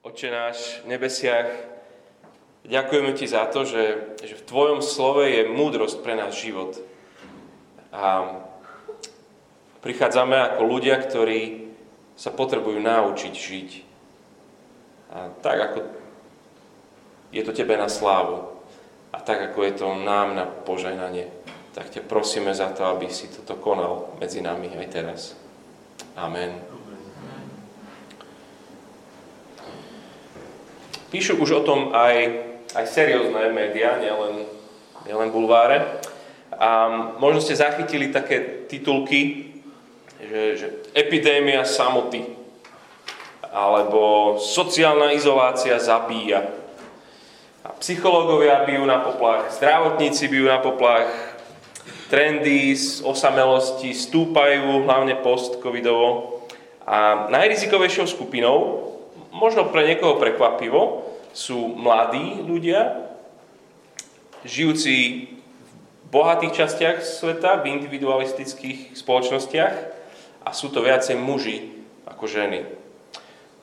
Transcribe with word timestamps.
Oče 0.00 0.32
náš 0.32 0.80
v 0.80 0.96
nebesiach, 0.96 1.52
ďakujeme 2.64 3.12
Ti 3.12 3.26
za 3.28 3.44
to, 3.52 3.68
že, 3.68 4.16
že 4.24 4.32
v 4.32 4.46
Tvojom 4.48 4.80
slove 4.80 5.28
je 5.28 5.52
múdrosť 5.52 6.00
pre 6.00 6.16
náš 6.16 6.40
život. 6.40 6.80
A 7.92 8.40
prichádzame 9.84 10.40
ako 10.40 10.62
ľudia, 10.64 10.96
ktorí 11.04 11.68
sa 12.16 12.32
potrebujú 12.32 12.80
naučiť 12.80 13.34
žiť. 13.36 13.70
A 15.12 15.36
tak 15.44 15.58
ako 15.68 15.78
je 17.36 17.42
to 17.44 17.52
Tebe 17.52 17.76
na 17.76 17.92
slávu 17.92 18.56
a 19.12 19.20
tak 19.20 19.52
ako 19.52 19.68
je 19.68 19.72
to 19.84 19.88
nám 20.00 20.32
na 20.32 20.48
požehnanie, 20.48 21.28
tak 21.76 21.92
ťa 21.92 22.08
prosíme 22.08 22.56
za 22.56 22.72
to, 22.72 22.88
aby 22.88 23.12
si 23.12 23.28
toto 23.28 23.52
konal 23.60 24.16
medzi 24.16 24.40
nami 24.40 24.72
aj 24.80 24.88
teraz. 24.88 25.36
Amen. 26.16 26.79
Píšu 31.10 31.42
už 31.42 31.50
o 31.50 31.66
tom 31.66 31.90
aj, 31.90 32.38
aj 32.70 32.86
seriózne 32.86 33.50
médiá, 33.50 33.98
nielen, 33.98 34.46
nielen 35.02 35.34
bulváre. 35.34 35.82
A 36.54 36.86
možno 37.18 37.42
ste 37.42 37.58
zachytili 37.58 38.14
také 38.14 38.70
titulky, 38.70 39.50
že, 40.22 40.42
že 40.54 40.66
epidémia 40.94 41.66
samoty, 41.66 42.22
alebo 43.50 44.38
sociálna 44.38 45.10
izolácia 45.10 45.82
zabíja. 45.82 46.46
A 47.66 47.74
psychológovia 47.82 48.62
bijú 48.62 48.86
na 48.86 49.02
poplach, 49.02 49.50
zdravotníci 49.50 50.30
bijú 50.30 50.46
na 50.46 50.62
poplach, 50.62 51.10
trendy 52.06 52.70
z 52.78 53.02
osamelosti 53.02 53.90
stúpajú, 53.98 54.86
hlavne 54.86 55.18
post-covidovo. 55.18 56.38
A 56.86 57.26
najrizikovejšou 57.34 58.06
skupinou 58.06 58.90
možno 59.30 59.70
pre 59.70 59.86
niekoho 59.86 60.18
prekvapivo, 60.18 61.09
sú 61.32 61.74
mladí 61.78 62.42
ľudia, 62.42 63.10
žijúci 64.42 64.94
v 65.30 66.08
bohatých 66.10 66.52
častiach 66.64 66.98
sveta, 67.04 67.60
v 67.60 67.76
individualistických 67.78 68.96
spoločnostiach 68.98 69.74
a 70.42 70.50
sú 70.50 70.72
to 70.72 70.82
viacej 70.82 71.14
muži 71.20 71.86
ako 72.08 72.24
ženy. 72.26 72.66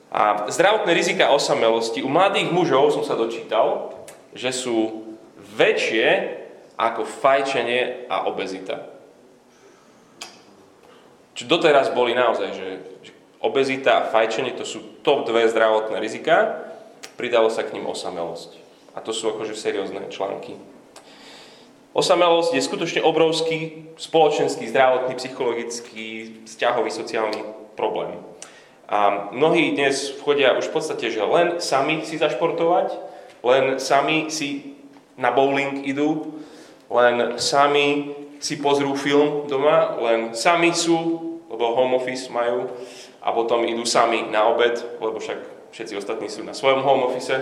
A 0.08 0.48
zdravotné 0.48 0.96
rizika 0.96 1.28
osamelosti 1.28 2.00
u 2.00 2.08
mladých 2.08 2.48
mužov 2.48 2.96
som 2.96 3.04
sa 3.04 3.12
dočítal, 3.12 3.92
že 4.32 4.54
sú 4.56 5.04
väčšie 5.36 6.38
ako 6.78 7.04
fajčenie 7.04 8.08
a 8.08 8.24
obezita. 8.24 8.88
Čo 11.36 11.44
doteraz 11.44 11.92
boli 11.92 12.16
naozaj, 12.16 12.48
že, 12.54 12.68
že 13.04 13.12
obezita 13.44 14.00
a 14.00 14.06
fajčenie 14.08 14.56
to 14.56 14.64
sú 14.64 15.02
top 15.04 15.26
dve 15.28 15.46
zdravotné 15.50 15.98
rizika, 16.00 16.67
pridalo 17.18 17.50
sa 17.50 17.66
k 17.66 17.74
ním 17.74 17.90
osamelosť. 17.90 18.56
A 18.94 19.02
to 19.02 19.10
sú 19.10 19.34
akože 19.34 19.58
seriózne 19.58 20.06
články. 20.08 20.54
Osamelosť 21.92 22.54
je 22.54 22.62
skutočne 22.62 23.00
obrovský 23.02 23.90
spoločenský, 23.98 24.70
zdravotný, 24.70 25.18
psychologický, 25.18 26.06
vzťahový, 26.46 26.90
sociálny 26.94 27.42
problém. 27.74 28.22
A 28.86 29.28
mnohí 29.34 29.74
dnes 29.74 30.14
vchodia 30.22 30.54
už 30.54 30.70
v 30.70 30.74
podstate, 30.78 31.10
že 31.10 31.20
len 31.20 31.58
sami 31.58 32.06
si 32.06 32.16
zašportovať, 32.16 32.94
len 33.42 33.82
sami 33.82 34.30
si 34.30 34.78
na 35.18 35.34
bowling 35.34 35.84
idú, 35.84 36.38
len 36.88 37.36
sami 37.36 38.14
si 38.38 38.62
pozrú 38.62 38.94
film 38.94 39.50
doma, 39.50 39.98
len 39.98 40.32
sami 40.32 40.70
sú, 40.70 40.96
lebo 41.50 41.74
home 41.74 41.98
office 41.98 42.30
majú, 42.30 42.70
a 43.18 43.34
potom 43.34 43.66
idú 43.66 43.82
sami 43.82 44.22
na 44.30 44.46
obed, 44.46 44.78
lebo 45.02 45.18
však 45.18 45.57
všetci 45.72 45.94
ostatní 45.98 46.28
sú 46.32 46.44
na 46.44 46.56
svojom 46.56 46.84
home 46.84 47.08
office. 47.08 47.34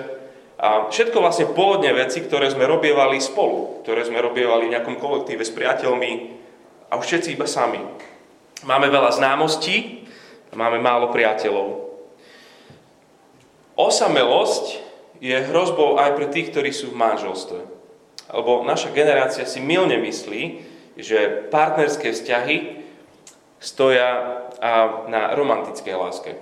A 0.56 0.88
všetko 0.88 1.20
vlastne 1.20 1.52
pôvodne 1.52 1.92
veci, 1.92 2.24
ktoré 2.24 2.48
sme 2.48 2.64
robievali 2.64 3.20
spolu, 3.20 3.84
ktoré 3.84 4.08
sme 4.08 4.24
robievali 4.24 4.68
v 4.68 4.72
nejakom 4.72 4.96
kolektíve 4.96 5.44
s 5.44 5.52
priateľmi 5.52 6.12
a 6.88 6.96
už 6.96 7.04
všetci 7.04 7.36
iba 7.36 7.44
sami. 7.44 7.80
Máme 8.64 8.88
veľa 8.88 9.12
známostí 9.12 10.08
a 10.48 10.54
máme 10.56 10.80
málo 10.80 11.12
priateľov. 11.12 11.84
Osamelosť 13.76 14.80
je 15.20 15.36
hrozbou 15.36 16.00
aj 16.00 16.16
pre 16.16 16.32
tých, 16.32 16.48
ktorí 16.48 16.72
sú 16.72 16.96
v 16.96 17.00
manželstve. 17.04 17.60
Lebo 18.32 18.64
naša 18.64 18.96
generácia 18.96 19.44
si 19.44 19.60
milne 19.60 20.00
myslí, 20.00 20.42
že 20.96 21.52
partnerské 21.52 22.16
vzťahy 22.16 22.80
stoja 23.60 24.40
na 25.12 25.36
romantickej 25.36 25.94
láske. 25.94 26.32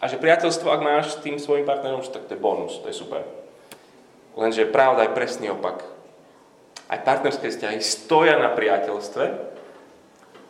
A 0.00 0.08
že 0.08 0.16
priateľstvo, 0.16 0.72
ak 0.72 0.80
máš 0.80 1.06
s 1.12 1.20
tým 1.20 1.36
svojim 1.36 1.68
partnerom, 1.68 2.00
tak 2.00 2.24
to 2.24 2.32
je 2.32 2.40
bonus, 2.40 2.80
to 2.80 2.88
je 2.88 2.96
super. 2.96 3.20
Lenže 4.32 4.64
pravda 4.72 5.04
je 5.04 5.12
presný 5.12 5.52
opak. 5.52 5.84
Aj 6.88 7.04
partnerské 7.04 7.52
vzťahy 7.52 7.84
stoja 7.84 8.40
na 8.40 8.48
priateľstve 8.56 9.24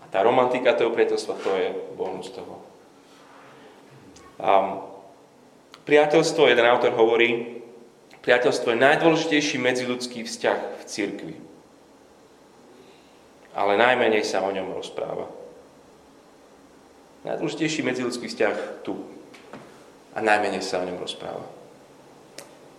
a 0.00 0.04
tá 0.06 0.22
romantika 0.22 0.78
toho 0.78 0.94
priateľstva, 0.94 1.34
to 1.42 1.50
je 1.58 1.68
bonus 1.98 2.30
toho. 2.30 2.62
Um, 4.38 4.86
priateľstvo, 5.84 6.46
jeden 6.46 6.64
autor 6.70 6.94
hovorí, 6.94 7.60
priateľstvo 8.22 8.72
je 8.72 8.78
najdôležitejší 8.86 9.58
medziludský 9.58 10.22
vzťah 10.24 10.58
v 10.78 10.82
cirkvi. 10.86 11.36
Ale 13.50 13.74
najmenej 13.74 14.22
sa 14.22 14.46
o 14.46 14.54
ňom 14.54 14.78
rozpráva. 14.78 15.26
Najdôležitejší 17.26 17.82
medziludský 17.82 18.30
vzťah 18.30 18.86
tu. 18.86 18.94
A 20.20 20.28
najmenej 20.36 20.60
sa 20.60 20.84
o 20.84 20.84
ňom 20.84 21.00
rozpráva. 21.00 21.48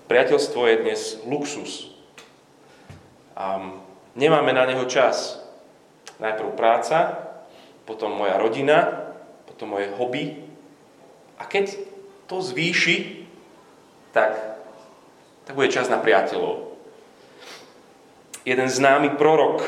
Priateľstvo 0.05 0.61
je 0.61 0.81
dnes 0.85 1.01
luxus. 1.25 1.89
A 3.33 3.57
nemáme 4.13 4.53
na 4.53 4.69
neho 4.69 4.85
čas. 4.85 5.41
Najprv 6.21 6.53
práca, 6.53 7.17
potom 7.89 8.13
moja 8.13 8.37
rodina, 8.37 9.09
potom 9.49 9.73
moje 9.73 9.89
hobby. 9.97 10.37
A 11.41 11.49
keď 11.49 11.81
to 12.29 12.45
zvýši, 12.45 13.25
tak, 14.13 14.37
tak 15.49 15.57
bude 15.57 15.73
čas 15.73 15.89
na 15.89 15.97
priateľov. 15.97 16.77
Jeden 18.45 18.69
známy 18.69 19.17
prorok, 19.17 19.65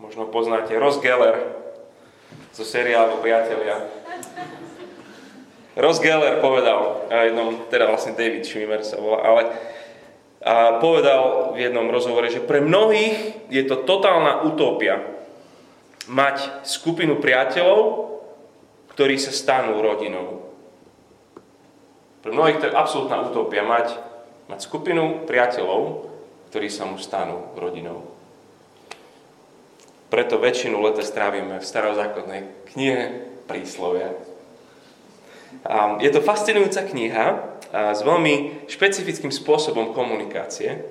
možno 0.00 0.32
poznáte, 0.32 0.72
Ross 0.80 0.96
Geller, 1.04 1.60
zo 2.56 2.64
seriálu 2.64 3.20
Priatelia, 3.20 3.84
Ross 5.72 6.04
Geller 6.04 6.44
povedal, 6.44 7.08
a 7.08 7.24
jednom, 7.28 7.56
teda 7.72 7.88
vlastne 7.88 8.12
David 8.12 8.44
Schwimmer 8.44 8.84
sa 8.84 9.00
volá, 9.00 9.24
ale 9.24 9.42
a 10.42 10.82
povedal 10.82 11.54
v 11.54 11.70
jednom 11.70 11.86
rozhovore, 11.86 12.26
že 12.26 12.42
pre 12.42 12.58
mnohých 12.58 13.46
je 13.46 13.62
to 13.62 13.86
totálna 13.86 14.42
utopia 14.42 14.98
mať 16.10 16.66
skupinu 16.66 17.22
priateľov, 17.22 18.10
ktorí 18.90 19.22
sa 19.22 19.30
stanú 19.30 19.78
rodinou. 19.78 20.42
Pre 22.26 22.34
mnohých 22.34 22.58
to 22.58 22.66
je 22.66 22.74
absolútna 22.74 23.22
utopia 23.22 23.62
mať, 23.62 23.94
mať 24.50 24.66
skupinu 24.66 25.22
priateľov, 25.30 26.10
ktorí 26.50 26.66
sa 26.66 26.90
mu 26.90 26.98
stanú 26.98 27.54
rodinou. 27.54 28.10
Preto 30.10 30.42
väčšinu 30.42 30.76
leta 30.82 31.06
strávime 31.06 31.62
v 31.62 31.64
starozákonnej 31.64 32.42
knihe 32.74 33.02
príslovia. 33.46 34.10
Je 36.02 36.10
to 36.10 36.24
fascinujúca 36.24 36.82
kniha 36.82 37.26
s 37.70 38.00
veľmi 38.02 38.66
špecifickým 38.66 39.30
spôsobom 39.30 39.94
komunikácie. 39.94 40.82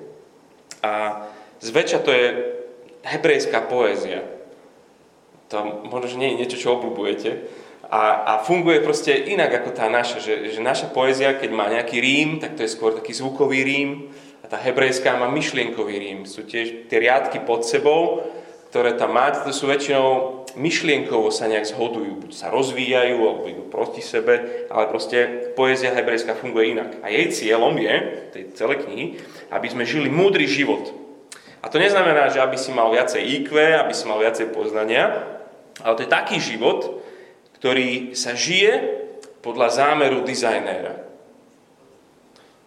A 0.82 1.24
zväčša 1.62 1.98
to 2.02 2.10
je 2.10 2.26
hebrejská 3.06 3.68
poézia. 3.68 4.24
To 5.52 5.84
možno, 5.86 6.06
že 6.08 6.20
nie 6.20 6.32
je 6.32 6.38
niečo, 6.42 6.58
čo 6.58 6.74
obľúbujete. 6.80 7.30
A, 7.92 8.24
a 8.24 8.32
funguje 8.40 8.80
proste 8.80 9.12
inak 9.12 9.62
ako 9.62 9.76
tá 9.76 9.86
naša. 9.92 10.18
Že, 10.24 10.34
že 10.56 10.60
naša 10.64 10.88
poézia, 10.88 11.36
keď 11.36 11.50
má 11.52 11.68
nejaký 11.68 12.00
rím, 12.00 12.40
tak 12.40 12.56
to 12.56 12.64
je 12.64 12.72
skôr 12.72 12.96
taký 12.96 13.12
zvukový 13.12 13.60
rím. 13.60 14.08
A 14.40 14.48
tá 14.48 14.56
hebrejská 14.56 15.20
má 15.20 15.28
myšlienkový 15.28 16.00
rím. 16.00 16.18
Sú 16.24 16.48
tiež 16.48 16.88
tie 16.88 16.98
riadky 16.98 17.44
pod 17.44 17.68
sebou 17.68 18.24
ktoré 18.72 18.96
tam 18.96 19.12
máte, 19.12 19.44
to 19.44 19.52
sú 19.52 19.68
väčšinou 19.68 20.08
myšlienkovo 20.56 21.28
sa 21.28 21.44
nejak 21.44 21.68
zhodujú, 21.68 22.24
buď 22.24 22.32
sa 22.32 22.48
rozvíjajú, 22.48 23.20
alebo 23.20 23.44
idú 23.44 23.68
proti 23.68 24.00
sebe, 24.00 24.64
ale 24.72 24.88
proste 24.88 25.52
poézia 25.52 25.92
hebrejská 25.92 26.32
funguje 26.40 26.72
inak. 26.72 26.96
A 27.04 27.12
jej 27.12 27.28
cieľom 27.28 27.76
je, 27.76 27.94
tej 28.32 28.44
celej 28.56 28.88
knihy, 28.88 29.20
aby 29.52 29.66
sme 29.68 29.84
žili 29.84 30.08
múdry 30.08 30.48
život. 30.48 30.88
A 31.60 31.68
to 31.68 31.76
neznamená, 31.76 32.32
že 32.32 32.40
aby 32.40 32.56
si 32.56 32.72
mal 32.72 32.88
viacej 32.88 33.44
IQ, 33.44 33.52
aby 33.60 33.92
si 33.92 34.08
mal 34.08 34.16
viacej 34.16 34.48
poznania, 34.56 35.20
ale 35.84 35.92
to 36.00 36.08
je 36.08 36.16
taký 36.16 36.40
život, 36.40 37.04
ktorý 37.60 38.16
sa 38.16 38.32
žije 38.32 39.04
podľa 39.44 39.68
zámeru 39.68 40.24
dizajnéra. 40.24 40.96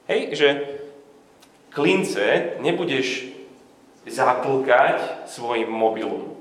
Hej, 0.06 0.22
že 0.38 0.50
klince 1.74 2.62
nebudeš 2.62 3.35
zaplkať 4.06 5.26
svojim 5.26 5.70
mobilom. 5.70 6.38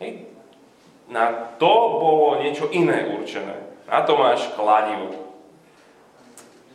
Hej. 0.00 0.28
Na 1.08 1.32
to 1.56 1.72
bolo 1.96 2.42
niečo 2.42 2.68
iné 2.74 3.08
určené. 3.16 3.56
Na 3.86 4.02
to 4.02 4.18
máš 4.18 4.50
kladivo. 4.58 5.14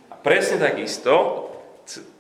A 0.10 0.16
presne 0.16 0.58
takisto, 0.58 1.48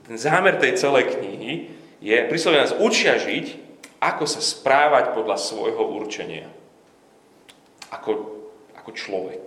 ten 0.05 0.17
zámer 0.19 0.59
tej 0.59 0.75
celej 0.75 1.15
knihy 1.15 1.71
je, 2.03 2.17
príslovie 2.27 2.59
nás 2.59 2.75
učia 2.75 3.15
žiť, 3.15 3.57
ako 4.01 4.25
sa 4.27 4.41
správať 4.41 5.13
podľa 5.15 5.37
svojho 5.39 5.87
určenia. 5.87 6.49
Ako, 7.93 8.11
ako 8.75 8.89
človek. 8.91 9.43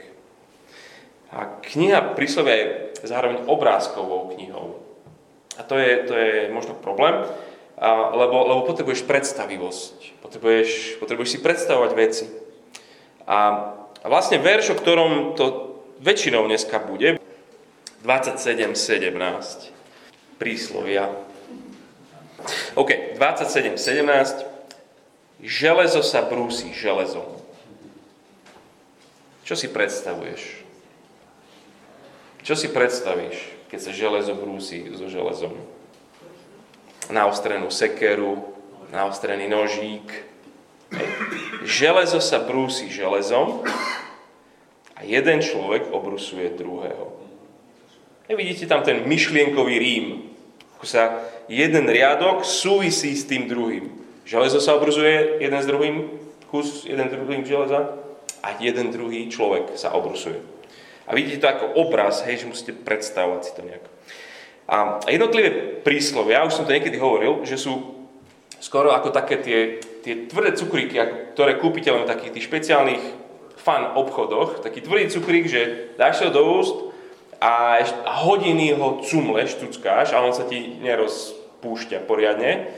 A 1.34 1.58
kniha 1.60 2.14
príslovia 2.14 2.54
je 2.54 2.66
zároveň 3.02 3.44
obrázkovou 3.50 4.32
knihou. 4.32 4.78
A 5.58 5.66
to 5.66 5.74
je, 5.76 5.92
to 6.06 6.14
je 6.14 6.32
možno 6.54 6.78
problém, 6.78 7.26
a, 7.78 8.14
lebo, 8.14 8.36
lebo 8.48 8.60
potrebuješ 8.66 9.06
predstavivosť. 9.06 10.22
Potrebuješ, 10.22 11.00
potrebuješ 11.02 11.30
si 11.34 11.38
predstavovať 11.42 11.90
veci. 11.94 12.26
A, 13.26 13.38
a 14.02 14.06
vlastne 14.06 14.38
verš, 14.38 14.74
o 14.74 14.78
ktorom 14.78 15.38
to 15.38 15.76
väčšinou 16.00 16.46
dneska 16.46 16.78
bude, 16.82 17.18
27.17 18.04 18.74
príslovia. 20.36 21.08
OK, 22.76 23.16
27.17 23.16 24.54
Železo 25.44 26.00
sa 26.00 26.24
brúsi 26.24 26.72
železom. 26.72 27.26
Čo 29.44 29.60
si 29.60 29.68
predstavuješ? 29.68 30.64
Čo 32.40 32.56
si 32.56 32.72
predstavíš, 32.72 33.52
keď 33.68 33.78
sa 33.80 33.92
železo 33.92 34.32
brúsi 34.36 34.88
so 34.96 35.04
železom? 35.04 35.52
Naostrenú 37.12 37.68
sekeru, 37.68 38.40
naostrený 38.88 39.48
nožík. 39.50 40.08
Železo 41.64 42.20
sa 42.20 42.40
brúsi 42.40 42.88
železom 42.88 43.64
a 44.94 45.00
jeden 45.02 45.42
človek 45.42 45.90
obrusuje 45.90 46.54
druhého. 46.54 47.12
E 48.24 48.32
vidíte 48.32 48.64
tam 48.64 48.80
ten 48.80 49.04
myšlienkový 49.04 49.76
rím, 49.76 50.06
ako 50.78 50.86
sa 50.88 51.24
jeden 51.44 51.84
riadok 51.88 52.40
súvisí 52.40 53.12
s 53.12 53.28
tým 53.28 53.48
druhým. 53.52 53.92
Železo 54.24 54.64
sa 54.64 54.80
obrusuje 54.80 55.44
jeden 55.44 55.60
s 55.60 55.68
druhým, 55.68 56.08
kus 56.48 56.88
jeden 56.88 57.12
druhým 57.12 57.44
železa 57.44 58.00
a 58.40 58.48
jeden 58.56 58.88
druhý 58.88 59.28
človek 59.28 59.76
sa 59.76 59.92
obrusuje. 59.92 60.40
A 61.04 61.12
vidíte 61.12 61.44
to 61.44 61.52
ako 61.52 61.66
obraz, 61.84 62.24
hej, 62.24 62.40
že 62.40 62.48
musíte 62.48 62.72
predstavovať 62.72 63.40
si 63.44 63.52
to 63.52 63.60
nejak. 63.60 63.84
A 64.64 65.00
jednotlivé 65.08 65.80
príslovia, 65.84 66.46
už 66.48 66.56
som 66.56 66.64
to 66.64 66.72
niekedy 66.72 66.96
hovoril, 66.96 67.44
že 67.44 67.60
sú 67.60 68.00
skoro 68.56 68.96
ako 68.96 69.12
také 69.12 69.44
tie, 69.44 69.60
tie 70.00 70.24
tvrdé 70.24 70.56
cukríky, 70.56 70.96
ktoré 71.36 71.60
kúpite 71.60 71.92
len 71.92 72.08
v 72.08 72.10
takých 72.10 72.32
tých 72.32 72.46
špeciálnych 72.48 73.04
fan 73.60 73.92
obchodoch. 73.92 74.64
Taký 74.64 74.80
tvrdý 74.80 75.12
cukrík, 75.12 75.44
že 75.44 75.92
dáš 76.00 76.24
sa 76.24 76.32
do 76.32 76.40
úst 76.40 76.76
a, 77.44 77.84
a 77.84 78.12
hodiny 78.24 78.72
ho 78.72 79.04
cumleš, 79.04 79.60
tuckáš 79.60 80.16
a 80.16 80.24
on 80.24 80.32
sa 80.32 80.48
ti 80.48 80.80
nerozpúšťa 80.80 82.08
poriadne. 82.08 82.72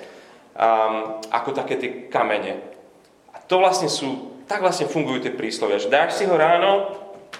Um, 0.57 1.21
ako 1.31 1.53
také 1.53 1.77
tie 1.77 1.91
kamene. 2.09 2.65
A 3.31 3.45
to 3.45 3.61
vlastne 3.61 3.93
sú, 3.93 4.41
tak 4.49 4.65
vlastne 4.65 4.89
fungujú 4.89 5.29
tie 5.29 5.37
príslovia, 5.37 5.77
že 5.77 5.93
dáš 5.93 6.17
si 6.17 6.25
ho 6.25 6.33
ráno, 6.33 6.97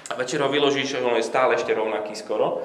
a 0.07 0.15
večer 0.15 0.39
ho 0.39 0.53
vyložíš, 0.53 1.03
on 1.03 1.19
je 1.19 1.27
stále 1.27 1.59
ešte 1.59 1.75
rovnaký 1.75 2.15
skoro. 2.15 2.63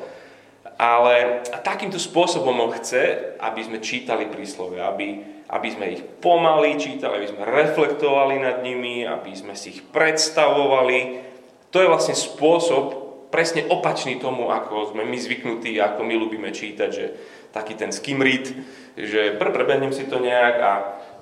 Ale 0.81 1.45
takýmto 1.61 2.01
spôsobom 2.01 2.57
on 2.57 2.73
chce, 2.73 3.37
aby 3.37 3.61
sme 3.61 3.85
čítali 3.85 4.25
príslovia, 4.25 4.89
aby, 4.89 5.21
aby 5.45 5.67
sme 5.69 5.93
ich 5.93 6.01
pomaly 6.01 6.81
čítali, 6.81 7.21
aby 7.21 7.29
sme 7.29 7.45
reflektovali 7.45 8.41
nad 8.41 8.65
nimi, 8.65 9.05
aby 9.05 9.29
sme 9.37 9.53
si 9.53 9.77
ich 9.77 9.85
predstavovali. 9.93 11.21
To 11.69 11.77
je 11.77 11.91
vlastne 11.91 12.17
spôsob 12.17 12.97
presne 13.29 13.69
opačný 13.69 14.17
tomu, 14.17 14.49
ako 14.49 14.97
sme 14.97 15.05
my 15.05 15.17
zvyknutí, 15.21 15.77
ako 15.77 16.01
my 16.01 16.17
ľubíme 16.17 16.49
čítať, 16.49 16.89
že 16.89 17.05
taký 17.53 17.77
ten 17.77 17.93
skimrit, 17.93 18.49
že 18.97 19.37
pr, 19.37 19.53
prebehnem 19.53 19.93
si 19.93 20.09
to 20.09 20.17
nejak 20.17 20.55
a 20.65 20.71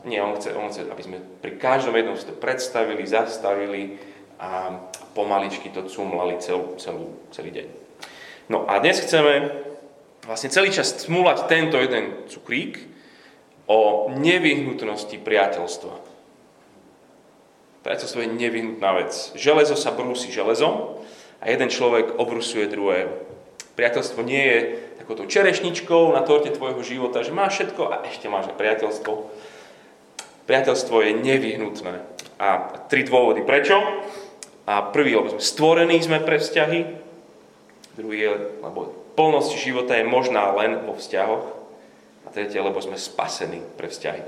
nie, 0.07 0.23
on 0.23 0.39
chce, 0.39 0.55
on 0.55 0.71
chce, 0.71 0.87
aby 0.87 1.03
sme 1.03 1.17
pri 1.19 1.59
každom 1.59 1.99
jednom 1.99 2.15
si 2.15 2.23
to 2.23 2.31
predstavili, 2.31 3.03
zastavili 3.03 3.99
a 4.39 4.79
pomaličky 5.11 5.67
to 5.67 5.83
cumlali 5.91 6.39
celú, 6.39 6.79
celú, 6.79 7.19
celý 7.35 7.51
deň. 7.51 7.88
No 8.49 8.65
a 8.65 8.81
dnes 8.81 8.97
chceme 8.97 9.53
vlastne 10.25 10.49
celý 10.49 10.73
čas 10.73 10.97
cmúlať 11.05 11.45
tento 11.45 11.77
jeden 11.77 12.25
cukrík 12.25 12.81
o 13.69 14.09
nevyhnutnosti 14.09 15.13
priateľstva. 15.21 15.93
Priateľstvo 17.85 18.19
je 18.25 18.33
nevyhnutná 18.33 18.89
vec. 18.97 19.13
Železo 19.37 19.77
sa 19.77 19.93
brúsi 19.93 20.33
železom 20.33 20.97
a 21.39 21.45
jeden 21.45 21.69
človek 21.69 22.17
obrusuje 22.17 22.65
druhého. 22.65 23.13
Priateľstvo 23.77 24.25
nie 24.25 24.41
je 24.41 24.59
takouto 24.97 25.29
čerešničkou 25.29 26.09
na 26.11 26.25
torte 26.25 26.49
tvojho 26.49 26.81
života, 26.81 27.21
že 27.21 27.29
máš 27.29 27.61
všetko 27.61 27.81
a 27.85 27.95
ešte 28.09 28.33
máš 28.33 28.49
aj 28.49 28.57
priateľstvo. 28.57 29.13
Priateľstvo 30.49 30.95
je 31.05 31.11
nevyhnutné. 31.21 31.93
A 32.41 32.81
tri 32.89 33.05
dôvody. 33.05 33.45
Prečo? 33.45 33.77
A 34.65 34.89
prvý, 34.89 35.13
lebo 35.13 35.37
sme 35.37 35.41
stvorení 35.41 36.01
sme 36.01 36.17
pre 36.17 36.41
vzťahy. 36.41 37.08
Druhý 37.99 38.23
je, 38.23 38.31
lebo 38.63 38.95
plnosť 39.19 39.59
života 39.59 39.99
je 39.99 40.07
možná 40.07 40.55
len 40.55 40.87
vo 40.87 40.95
vzťahoch. 40.95 41.59
A 42.23 42.31
tretie, 42.31 42.63
lebo 42.63 42.79
sme 42.79 42.95
spasení 42.95 43.59
pre 43.75 43.91
vzťahy. 43.91 44.23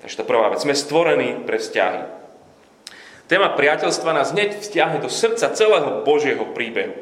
Takže 0.00 0.16
to 0.16 0.24
prvá 0.24 0.48
vec. 0.48 0.64
Sme 0.64 0.72
stvorení 0.72 1.44
pre 1.44 1.60
vzťahy. 1.60 2.08
Téma 3.28 3.52
priateľstva 3.52 4.16
nás 4.16 4.32
hneď 4.32 4.62
vzťahne 4.62 5.02
do 5.02 5.10
srdca 5.10 5.52
celého 5.52 6.06
Božieho 6.06 6.46
príbehu. 6.56 6.94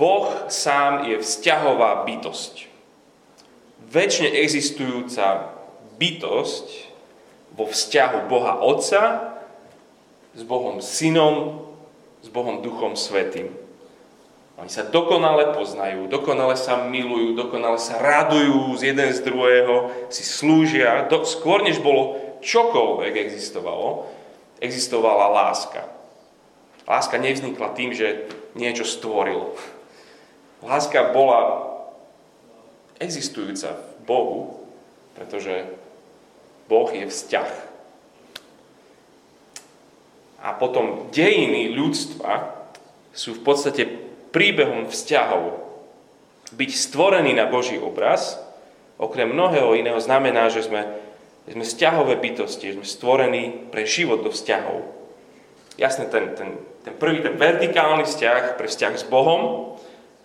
Boh 0.00 0.32
sám 0.48 1.04
je 1.12 1.20
vzťahová 1.20 2.08
bytosť. 2.08 2.64
Večne 3.92 4.32
existujúca 4.32 5.52
bytosť 6.00 6.66
vo 7.52 7.68
vzťahu 7.68 8.18
Boha 8.32 8.56
Otca 8.64 9.36
s 10.32 10.40
Bohom 10.40 10.80
Synom, 10.80 11.68
s 12.24 12.32
Bohom 12.32 12.64
Duchom 12.64 12.96
Svetým. 12.96 13.59
Oni 14.60 14.68
sa 14.68 14.84
dokonale 14.84 15.56
poznajú, 15.56 16.04
dokonale 16.06 16.52
sa 16.52 16.84
milujú, 16.84 17.32
dokonale 17.32 17.80
sa 17.80 17.96
radujú 17.96 18.76
z 18.76 18.92
jeden 18.92 19.08
z 19.08 19.24
druhého, 19.24 19.88
si 20.12 20.20
slúžia. 20.20 21.08
Do, 21.08 21.24
skôr 21.24 21.64
než 21.64 21.80
bolo 21.80 22.20
čokoľvek 22.44 23.16
existovalo, 23.16 24.04
existovala 24.60 25.32
láska. 25.32 25.88
Láska 26.84 27.16
nevznikla 27.16 27.72
tým, 27.72 27.96
že 27.96 28.28
niečo 28.52 28.84
stvoril. 28.84 29.56
Láska 30.60 31.16
bola 31.16 31.72
existujúca 33.00 33.80
v 33.80 33.90
Bohu, 34.04 34.40
pretože 35.16 35.72
Boh 36.68 36.92
je 36.92 37.08
vzťah 37.08 37.70
a 40.40 40.56
potom 40.56 41.12
dejiny 41.12 41.76
ľudstva 41.76 42.56
sú 43.12 43.36
v 43.36 43.42
podstate 43.44 43.84
príbehom 44.30 44.90
vzťahov. 44.90 45.62
Byť 46.50 46.70
stvorený 46.74 47.34
na 47.34 47.46
Boží 47.46 47.78
obraz, 47.78 48.38
okrem 48.98 49.30
mnohého 49.30 49.74
iného, 49.78 49.98
znamená, 50.02 50.50
že 50.50 50.66
sme, 50.66 50.86
sme 51.46 51.62
vzťahové 51.62 52.18
bytosti, 52.18 52.74
sme 52.74 52.86
stvorení 52.86 53.70
pre 53.70 53.86
život 53.86 54.26
do 54.26 54.34
vzťahov. 54.34 54.82
Jasne, 55.78 56.10
ten, 56.10 56.34
ten, 56.34 56.58
ten 56.82 56.94
prvý, 56.98 57.22
ten 57.22 57.38
vertikálny 57.38 58.04
vzťah 58.04 58.58
pre 58.58 58.66
vzťah 58.66 58.94
s 58.98 59.06
Bohom 59.06 59.74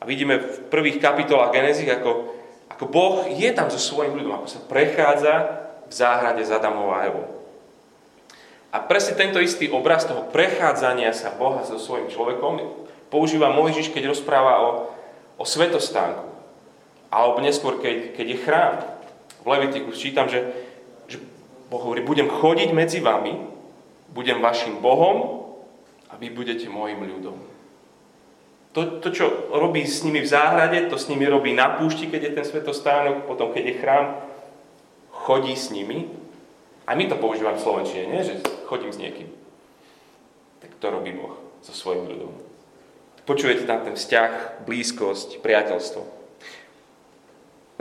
a 0.02 0.04
vidíme 0.04 0.42
v 0.42 0.58
prvých 0.68 1.00
kapitolách 1.00 1.54
Genesis, 1.56 1.88
ako, 1.88 2.36
ako 2.74 2.86
Boh 2.90 3.16
je 3.32 3.50
tam 3.54 3.72
so 3.72 3.80
svojím 3.80 4.20
ľudom, 4.20 4.42
ako 4.42 4.48
sa 4.50 4.60
prechádza 4.66 5.34
v 5.86 5.94
záhrade 5.94 6.44
za 6.44 6.58
Adamov 6.58 6.92
a 6.92 7.06
Evou. 7.08 7.26
A 8.76 8.84
presne 8.84 9.16
tento 9.16 9.40
istý 9.40 9.72
obraz 9.72 10.04
toho 10.04 10.28
prechádzania 10.36 11.16
sa 11.16 11.32
Boha 11.32 11.64
so 11.64 11.80
svojím 11.80 12.12
človekom 12.12 12.85
používa 13.16 13.48
Mojžiš, 13.56 13.96
keď 13.96 14.12
rozpráva 14.12 14.60
o, 14.60 14.92
o 15.40 15.48
svetostánku. 15.48 16.28
Alebo 17.08 17.40
neskôr, 17.40 17.80
keď, 17.80 18.12
keď 18.12 18.26
je 18.28 18.44
chrám. 18.44 18.74
V 19.40 19.48
Levitiku 19.48 19.96
čítam, 19.96 20.28
že, 20.28 20.44
že 21.08 21.24
Boh 21.72 21.80
hovorí, 21.80 22.04
budem 22.04 22.28
chodiť 22.28 22.76
medzi 22.76 23.00
vami, 23.00 23.40
budem 24.12 24.44
vašim 24.44 24.84
Bohom 24.84 25.48
a 26.12 26.20
vy 26.20 26.28
budete 26.28 26.68
môjim 26.68 27.00
ľudom. 27.08 27.40
To, 28.76 29.00
to, 29.00 29.08
čo 29.16 29.48
robí 29.56 29.88
s 29.88 30.04
nimi 30.04 30.20
v 30.20 30.28
záhrade, 30.28 30.92
to 30.92 31.00
s 31.00 31.08
nimi 31.08 31.24
robí 31.24 31.56
na 31.56 31.80
púšti, 31.80 32.12
keď 32.12 32.22
je 32.28 32.36
ten 32.36 32.44
svetostánok, 32.44 33.24
potom 33.24 33.56
keď 33.56 33.64
je 33.64 33.80
chrám, 33.80 34.06
chodí 35.16 35.56
s 35.56 35.72
nimi. 35.72 36.12
A 36.84 37.00
my 37.00 37.08
to 37.08 37.16
používame 37.16 37.56
v 37.56 37.64
Slovenčine, 37.64 38.12
nie? 38.12 38.28
že 38.28 38.44
chodím 38.68 38.92
s 38.92 39.00
niekým. 39.00 39.32
Tak 40.60 40.76
to 40.84 40.92
robí 40.92 41.16
Boh 41.16 41.40
so 41.64 41.72
svojím 41.72 42.12
ľudom. 42.12 42.55
Počujete 43.26 43.66
tam 43.66 43.82
ten 43.82 43.98
vzťah, 43.98 44.64
blízkosť, 44.70 45.42
priateľstvo. 45.42 46.04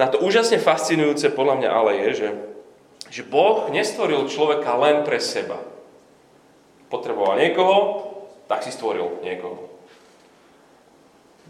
Na 0.01 0.09
to 0.09 0.19
úžasne 0.25 0.57
fascinujúce 0.59 1.31
podľa 1.31 1.55
mňa 1.61 1.71
ale 1.71 1.93
je, 2.01 2.11
že, 2.17 2.29
že 3.21 3.23
Boh 3.23 3.69
nestvoril 3.71 4.27
človeka 4.27 4.75
len 4.81 5.05
pre 5.05 5.21
seba. 5.21 5.61
Potreboval 6.89 7.39
niekoho, 7.39 7.77
tak 8.49 8.65
si 8.65 8.73
stvoril 8.73 9.21
niekoho. 9.21 9.71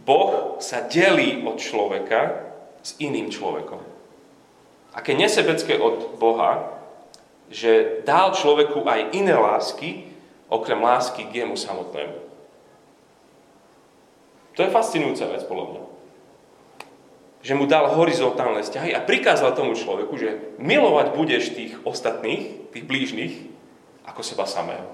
Boh 0.04 0.58
sa 0.60 0.84
delí 0.84 1.40
od 1.46 1.56
človeka 1.56 2.50
s 2.84 2.98
iným 3.00 3.32
človekom. 3.32 3.80
Aké 4.92 5.16
nesebecké 5.16 5.80
od 5.80 6.18
Boha, 6.20 6.76
že 7.48 8.02
dal 8.04 8.36
človeku 8.36 8.84
aj 8.84 9.14
iné 9.16 9.32
lásky, 9.32 10.10
okrem 10.52 10.82
lásky 10.82 11.24
k 11.30 11.44
jemu 11.44 11.56
samotnému. 11.56 12.23
To 14.54 14.60
je 14.62 14.70
fascinujúca 14.70 15.26
vec, 15.34 15.42
podľa 15.46 15.66
mňa. 15.70 15.82
Že 17.44 17.54
mu 17.58 17.64
dal 17.68 17.92
horizontálne 17.92 18.64
vzťahy 18.64 18.96
a 18.96 19.04
prikázal 19.04 19.52
tomu 19.52 19.76
človeku, 19.76 20.14
že 20.16 20.56
milovať 20.56 21.06
budeš 21.12 21.52
tých 21.52 21.76
ostatných, 21.84 22.72
tých 22.72 22.84
blížnych, 22.86 23.34
ako 24.08 24.20
seba 24.22 24.46
samého. 24.46 24.86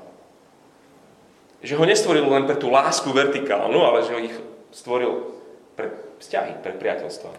Že 1.61 1.77
ho 1.77 1.85
nestvoril 1.85 2.25
len 2.25 2.49
pre 2.49 2.57
tú 2.57 2.73
lásku 2.73 3.07
vertikálnu, 3.13 3.85
ale 3.85 4.03
že 4.03 4.13
ho 4.17 4.21
ich 4.21 4.37
stvoril 4.73 5.29
pre 5.77 5.93
vzťahy, 6.25 6.65
pre 6.65 6.73
priateľstva. 6.73 7.31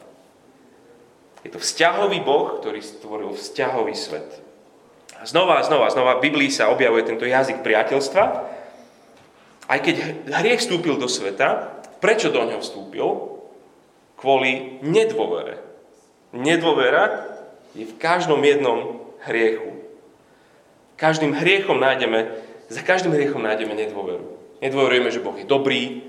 Je 1.42 1.50
to 1.50 1.58
vzťahový 1.58 2.22
Boh, 2.22 2.62
ktorý 2.62 2.86
stvoril 2.86 3.34
vzťahový 3.34 3.98
svet. 3.98 4.30
A 5.18 5.26
znova 5.26 5.66
znova, 5.66 5.90
znova 5.90 6.22
v 6.22 6.30
Biblii 6.30 6.54
sa 6.54 6.70
objavuje 6.70 7.02
tento 7.02 7.26
jazyk 7.26 7.66
priateľstva. 7.66 8.24
Aj 9.66 9.80
keď 9.82 10.26
hriech 10.30 10.62
vstúpil 10.62 11.02
do 11.02 11.10
sveta, 11.10 11.81
Prečo 12.02 12.34
do 12.34 12.42
ňoho 12.42 12.66
vstúpil? 12.66 13.08
Kvôli 14.18 14.82
nedôvere. 14.82 15.62
Nedôvera 16.34 17.30
je 17.78 17.86
v 17.86 17.98
každom 18.02 18.42
jednom 18.42 19.06
hriechu. 19.24 19.78
Každým 20.98 21.34
hriechom 21.38 21.78
nájdeme, 21.78 22.30
za 22.70 22.82
každým 22.82 23.14
hriechom 23.14 23.42
nájdeme 23.42 23.74
nedôveru. 23.74 24.38
Nedôverujeme, 24.62 25.10
že 25.10 25.24
Boh 25.24 25.34
je 25.34 25.46
dobrý, 25.46 26.06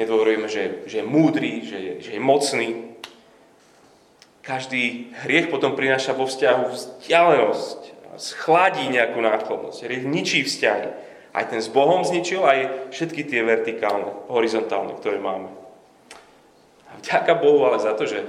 nedôverujeme, 0.00 0.48
že, 0.48 0.88
že 0.88 1.04
je 1.04 1.06
múdry, 1.06 1.64
že 1.64 1.76
je, 1.76 1.92
že 2.00 2.10
je 2.16 2.20
mocný. 2.20 2.96
Každý 4.40 5.12
hriech 5.24 5.52
potom 5.52 5.76
prináša 5.76 6.16
vo 6.16 6.24
vzťahu 6.24 6.62
vzdialenosť, 6.72 7.78
schladí 8.16 8.88
nejakú 8.88 9.20
náklonnosť. 9.20 9.84
Hriech 9.84 10.04
ničí 10.08 10.40
vzťahy. 10.44 11.09
Aj 11.30 11.46
ten 11.46 11.62
s 11.62 11.70
Bohom 11.70 12.02
zničil, 12.02 12.42
aj 12.42 12.90
všetky 12.90 13.22
tie 13.22 13.46
vertikálne, 13.46 14.10
horizontálne, 14.26 14.98
ktoré 14.98 15.22
máme. 15.22 15.50
A 16.90 16.98
vďaka 16.98 17.38
Bohu 17.38 17.62
ale 17.62 17.78
za 17.78 17.94
to, 17.94 18.02
že, 18.02 18.26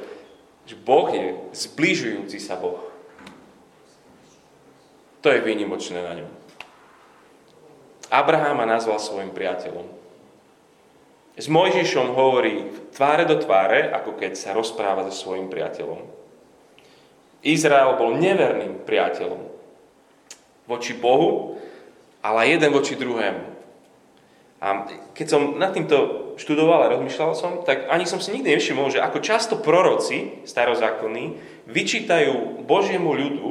že 0.69 0.77
Boh 0.77 1.09
je 1.09 1.33
zbližujúci 1.53 2.37
sa 2.37 2.61
Boh. 2.61 2.77
To 5.25 5.33
je 5.33 5.41
výnimočné 5.41 5.97
na 6.01 6.13
ňom. 6.21 6.31
Abraháma 8.11 8.67
nazval 8.69 9.01
svojim 9.01 9.33
priateľom. 9.33 9.87
S 11.39 11.47
Mojžišom 11.47 12.11
hovorí 12.11 12.69
tváre 12.91 13.23
do 13.23 13.39
tváre, 13.39 13.87
ako 13.87 14.19
keď 14.19 14.35
sa 14.35 14.51
rozpráva 14.51 15.07
so 15.07 15.15
svojim 15.15 15.47
priateľom. 15.47 16.03
Izrael 17.41 17.97
bol 17.97 18.19
neverným 18.19 18.85
priateľom 18.85 19.41
voči 20.69 20.93
Bohu 20.93 21.57
ale 22.21 22.53
jeden 22.53 22.69
voči 22.69 22.93
druhému. 22.97 23.51
A 24.61 24.85
keď 25.17 25.27
som 25.27 25.57
nad 25.57 25.73
týmto 25.73 25.97
študoval 26.37 26.85
a 26.85 26.93
rozmýšľal 26.93 27.33
som, 27.33 27.65
tak 27.65 27.89
ani 27.89 28.05
som 28.05 28.21
si 28.21 28.29
nikdy 28.29 28.53
nevšimol, 28.53 28.93
že 28.93 29.01
ako 29.01 29.17
často 29.25 29.57
proroci 29.57 30.45
starozákonní 30.45 31.41
vyčítajú 31.65 32.61
Božiemu 32.69 33.09
ľudu, 33.09 33.49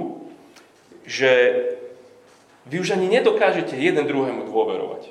že 1.02 1.30
vy 2.70 2.78
už 2.78 2.94
ani 2.94 3.10
nedokážete 3.10 3.74
jeden 3.74 4.06
druhému 4.06 4.46
dôverovať. 4.46 5.10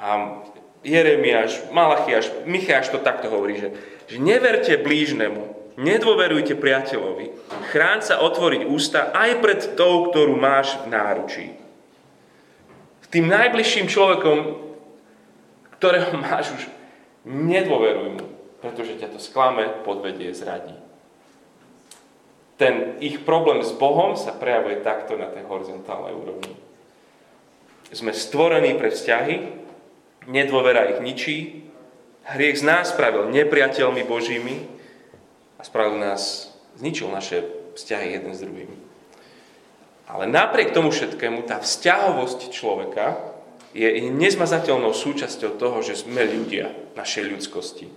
A 0.00 0.40
Jeremiáš, 0.80 1.68
Malachiaš, 1.68 2.32
Micháš 2.48 2.88
to 2.88 2.98
takto 3.04 3.28
hovorí, 3.28 3.60
že, 3.60 3.68
že 4.08 4.16
neverte 4.16 4.80
blížnemu, 4.80 5.76
nedôverujte 5.76 6.56
priateľovi, 6.56 7.28
chráň 7.68 8.00
sa 8.08 8.24
otvoriť 8.24 8.64
ústa 8.72 9.12
aj 9.12 9.30
pred 9.44 9.60
tou, 9.76 10.08
ktorú 10.08 10.32
máš 10.32 10.80
v 10.80 10.86
náručí 10.88 11.46
tým 13.12 13.28
najbližším 13.28 13.86
človekom, 13.92 14.38
ktorého 15.76 16.16
máš 16.24 16.56
už, 16.56 16.62
nedôveruj 17.28 18.08
mu, 18.18 18.26
pretože 18.64 18.98
ťa 18.98 19.12
to 19.12 19.20
sklame, 19.20 19.68
podvedie, 19.84 20.32
zradí. 20.32 20.74
Ten 22.56 22.98
ich 23.02 23.26
problém 23.26 23.60
s 23.60 23.74
Bohom 23.74 24.14
sa 24.14 24.32
prejavuje 24.32 24.80
takto 24.80 25.18
na 25.18 25.28
tej 25.28 25.44
horizontálnej 25.46 26.14
úrovni. 26.14 26.54
Sme 27.92 28.16
stvorení 28.16 28.78
pre 28.78 28.88
vzťahy, 28.88 29.34
nedôvera 30.30 30.88
ich 30.96 31.00
ničí, 31.02 31.36
hriech 32.24 32.62
z 32.62 32.64
nás 32.64 32.94
spravil 32.94 33.28
nepriateľmi 33.34 34.06
Božími 34.06 34.56
a 35.58 35.62
spravil 35.66 35.98
nás, 35.98 36.54
zničil 36.78 37.10
naše 37.10 37.42
vzťahy 37.74 38.14
jeden 38.14 38.32
s 38.32 38.40
druhým. 38.46 38.70
Ale 40.12 40.28
napriek 40.28 40.76
tomu 40.76 40.92
všetkému, 40.92 41.48
tá 41.48 41.56
vzťahovosť 41.56 42.52
človeka 42.52 43.32
je 43.72 43.88
nezmazateľnou 44.12 44.92
súčasťou 44.92 45.56
toho, 45.56 45.80
že 45.80 45.96
sme 45.96 46.28
ľudia 46.28 46.68
našej 46.92 47.24
ľudskosti. 47.32 47.88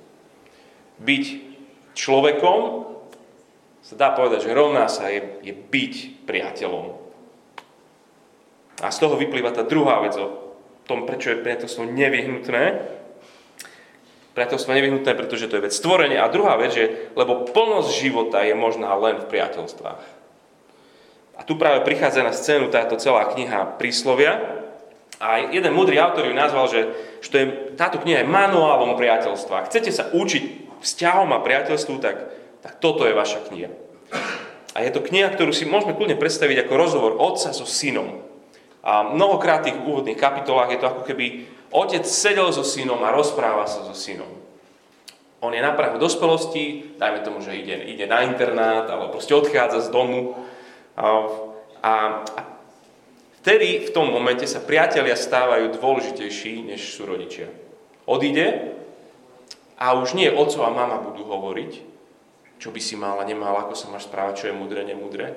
Byť 1.03 1.25
človekom 1.91 2.87
sa 3.83 3.95
dá 3.99 4.15
povedať, 4.15 4.47
že 4.47 4.55
rovná 4.55 4.87
sa 4.87 5.11
je, 5.11 5.43
je 5.43 5.51
byť 5.51 6.23
priateľom. 6.23 6.95
A 8.79 8.87
z 8.87 8.97
toho 8.97 9.19
vyplýva 9.19 9.51
tá 9.51 9.67
druhá 9.67 9.99
vec 9.99 10.15
o 10.15 10.55
tom, 10.87 11.03
prečo 11.03 11.35
je 11.35 11.43
priateľstvo 11.43 11.83
nevyhnutné. 11.83 12.63
Priateľstvo 14.35 14.71
nevyhnutné, 14.71 15.11
pretože 15.19 15.51
to 15.51 15.59
je 15.59 15.67
vec 15.67 15.75
stvorenia. 15.75 16.23
A 16.23 16.31
druhá 16.31 16.55
vec 16.55 16.71
je, 16.71 17.11
lebo 17.19 17.43
plnosť 17.51 17.91
života 17.91 18.39
je 18.47 18.55
možná 18.55 18.95
len 18.95 19.19
v 19.19 19.27
priateľstvách. 19.27 20.14
A 21.35 21.43
tu 21.43 21.59
práve 21.59 21.83
prichádza 21.83 22.23
na 22.23 22.31
scénu 22.31 22.71
táto 22.71 22.95
celá 22.95 23.27
kniha 23.31 23.75
Príslovia. 23.75 24.63
A 25.19 25.51
jeden 25.51 25.71
múdry 25.71 25.99
autor 25.99 26.27
ju 26.27 26.35
nazval, 26.35 26.67
že, 26.67 26.91
že 27.23 27.29
to 27.31 27.37
je, 27.39 27.45
táto 27.79 27.99
kniha 28.03 28.23
je 28.23 28.27
manuálom 28.27 28.99
priateľstva. 28.99 29.63
Ak 29.63 29.67
chcete 29.71 29.91
sa 29.91 30.11
učiť 30.11 30.43
vzťahom 30.83 31.31
a 31.31 31.43
priateľstvu, 31.43 31.95
tak, 32.03 32.17
tak 32.63 32.73
toto 32.83 33.07
je 33.07 33.15
vaša 33.15 33.47
kniha. 33.47 33.71
A 34.75 34.83
je 34.83 34.91
to 34.91 34.99
kniha, 34.99 35.31
ktorú 35.31 35.55
si 35.55 35.63
môžeme 35.63 35.95
kľudne 35.95 36.19
predstaviť 36.19 36.67
ako 36.67 36.73
rozhovor 36.75 37.11
otca 37.15 37.55
so 37.55 37.63
synom. 37.63 38.19
A 38.83 39.07
mnohokrát 39.07 39.63
v 39.63 39.71
tých 39.71 39.81
úvodných 39.81 40.19
kapitolách 40.19 40.75
je 40.75 40.79
to 40.83 40.87
ako 40.91 41.01
keby 41.07 41.47
otec 41.71 42.03
sedel 42.03 42.51
so 42.51 42.61
synom 42.61 42.99
a 43.01 43.15
rozpráva 43.15 43.65
sa 43.65 43.87
so 43.87 43.95
synom. 43.95 44.29
On 45.39 45.51
je 45.53 45.63
na 45.63 45.73
prahu 45.73 45.95
dospelosti, 45.95 46.95
dajme 46.99 47.23
tomu, 47.23 47.39
že 47.39 47.55
ide, 47.55 47.87
ide 47.87 48.05
na 48.05 48.25
internát, 48.25 48.89
alebo 48.89 49.15
proste 49.15 49.31
odchádza 49.37 49.87
z 49.87 49.93
domu 49.93 50.35
a, 50.95 51.07
a 51.83 51.93
vtedy, 53.43 53.85
v 53.85 53.93
tom 53.93 54.09
momente 54.09 54.47
sa 54.47 54.63
priatelia 54.63 55.19
stávajú 55.19 55.75
dôležitejší, 55.75 56.65
než 56.65 56.95
sú 56.95 57.03
rodičia. 57.03 57.51
Odíde 58.07 58.75
a 59.75 59.93
už 59.99 60.15
nie 60.15 60.31
oco 60.31 60.63
a 60.63 60.71
mama 60.71 61.03
budú 61.03 61.27
hovoriť, 61.27 61.71
čo 62.57 62.71
by 62.71 62.79
si 62.79 62.95
mal 62.95 63.19
a 63.19 63.27
nemal, 63.27 63.59
ako 63.59 63.75
sa 63.75 63.91
máš 63.91 64.07
správať, 64.07 64.33
čo 64.39 64.47
je 64.49 64.55
mudré, 64.55 64.87
nemudré. 64.87 65.35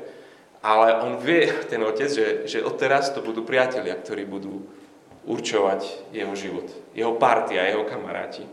Ale 0.63 1.03
on 1.07 1.19
vie, 1.19 1.51
ten 1.71 1.83
otec, 1.83 2.11
že, 2.11 2.27
že 2.47 2.63
odteraz 2.63 3.11
to 3.15 3.23
budú 3.23 3.43
priatelia, 3.47 3.95
ktorí 3.95 4.27
budú 4.27 4.67
určovať 5.27 6.11
jeho 6.15 6.35
život, 6.39 6.67
jeho 6.95 7.15
partia, 7.19 7.69
jeho 7.69 7.85
kamaráti. 7.87 8.47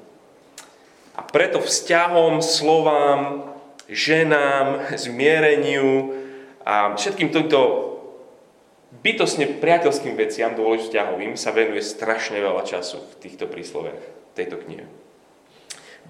A 1.16 1.24
preto 1.24 1.64
vzťahom, 1.64 2.44
slovám, 2.44 3.48
ženám, 3.88 4.98
zmiereniu, 5.00 6.25
a 6.66 6.98
všetkým 6.98 7.30
týmto 7.30 7.60
bytosne 9.06 9.62
priateľským 9.62 10.18
veciam, 10.18 10.58
dôležitým 10.58 10.90
vzťahovým, 10.90 11.34
sa 11.38 11.54
venuje 11.54 11.86
strašne 11.86 12.42
veľa 12.42 12.66
času 12.66 13.06
v 13.06 13.14
týchto 13.22 13.46
prísloviach 13.46 14.02
tejto 14.34 14.58
knihe. 14.66 14.90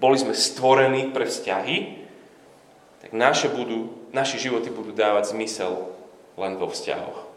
Boli 0.00 0.16
sme 0.16 0.32
stvorení 0.32 1.12
pre 1.12 1.28
vzťahy, 1.28 1.76
tak 3.04 3.10
naše, 3.12 3.52
budú, 3.52 3.92
naše 4.16 4.40
životy 4.40 4.72
budú 4.72 4.96
dávať 4.96 5.36
zmysel 5.36 5.92
len 6.40 6.56
vo 6.56 6.72
vzťahoch. 6.72 7.28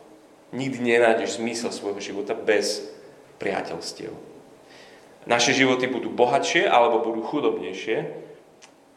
Nikdy 0.56 0.80
nenájdeš 0.82 1.38
zmysel 1.38 1.70
svojho 1.70 2.02
života 2.02 2.34
bez 2.34 2.90
priateľstiev. 3.38 4.12
Naše 5.30 5.54
životy 5.54 5.86
budú 5.92 6.10
bohatšie 6.10 6.66
alebo 6.66 7.06
budú 7.06 7.22
chudobnejšie 7.22 8.12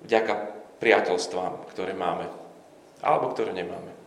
vďaka 0.07 0.35
priateľstvám, 0.81 1.69
ktoré 1.75 1.93
máme 1.93 2.31
alebo 3.03 3.35
ktoré 3.35 3.51
nemáme. 3.51 4.02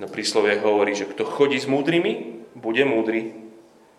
No 0.00 0.08
príslovie 0.08 0.56
hovorí, 0.60 0.96
že 0.96 1.08
kto 1.08 1.28
chodí 1.28 1.60
s 1.60 1.68
múdrymi, 1.68 2.44
bude 2.56 2.84
múdry. 2.84 3.36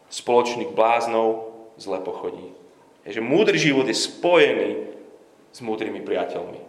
Spoločník 0.09 0.73
bláznov 0.77 1.53
zle 1.77 2.01
pochodí. 2.01 2.53
Je, 3.05 3.17
že 3.17 3.21
múdry 3.21 3.57
život 3.57 3.89
je 3.89 3.97
spojený 3.97 4.93
s 5.53 5.59
múdrymi 5.61 6.01
priateľmi. 6.01 6.61